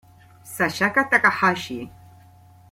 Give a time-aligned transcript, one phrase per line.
[0.53, 1.85] Sayaka Takahashi